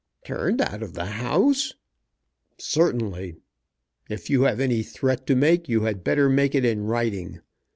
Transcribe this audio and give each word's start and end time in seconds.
"Turned 0.25 0.61
out 0.61 0.81
of 0.81 0.95
the 0.95 1.05
house?" 1.05 1.75
"Certainly. 2.57 3.35
If 4.09 4.31
you 4.31 4.41
have 4.45 4.59
any 4.59 4.81
threat 4.81 5.27
to 5.27 5.35
make, 5.35 5.69
you 5.69 5.81
had 5.81 6.03
better 6.03 6.27
make 6.27 6.55
it 6.55 6.65
in 6.65 6.85
writing. 6.85 7.39